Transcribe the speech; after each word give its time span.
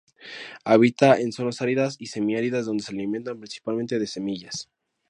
Habita 0.65 1.21
en 1.21 1.31
zonas 1.31 1.61
áridas 1.61 1.95
y 1.99 2.07
semiáridas 2.07 2.65
donde 2.65 2.81
se 2.83 2.91
alimenta 2.91 3.35
principalmente 3.35 3.99
de 3.99 4.07
semillas. 4.07 4.67